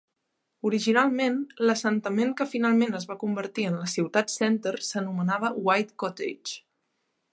[0.67, 1.35] Originalment,
[1.69, 6.59] l'assentament que finalment es va convertir en la ciutat Center s'anomenava White Cottage.